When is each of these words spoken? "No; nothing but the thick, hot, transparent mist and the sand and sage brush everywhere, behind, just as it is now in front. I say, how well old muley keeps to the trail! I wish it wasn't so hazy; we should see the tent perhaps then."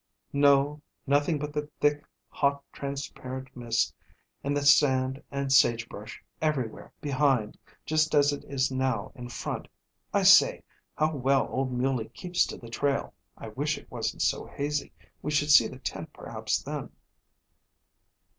"No; 0.33 0.81
nothing 1.05 1.37
but 1.37 1.53
the 1.53 1.69
thick, 1.79 2.03
hot, 2.29 2.63
transparent 2.73 3.55
mist 3.55 3.93
and 4.43 4.57
the 4.57 4.65
sand 4.65 5.21
and 5.29 5.53
sage 5.53 5.87
brush 5.87 6.23
everywhere, 6.41 6.91
behind, 7.01 7.55
just 7.85 8.15
as 8.15 8.33
it 8.33 8.43
is 8.45 8.71
now 8.71 9.11
in 9.13 9.29
front. 9.29 9.67
I 10.11 10.23
say, 10.23 10.63
how 10.95 11.15
well 11.15 11.45
old 11.51 11.71
muley 11.71 12.09
keeps 12.09 12.47
to 12.47 12.57
the 12.57 12.67
trail! 12.67 13.13
I 13.37 13.49
wish 13.49 13.77
it 13.77 13.91
wasn't 13.91 14.23
so 14.23 14.47
hazy; 14.47 14.91
we 15.21 15.29
should 15.29 15.51
see 15.51 15.67
the 15.67 15.77
tent 15.77 16.13
perhaps 16.13 16.63
then." 16.63 16.91